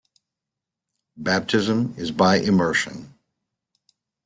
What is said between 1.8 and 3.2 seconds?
is by immersion.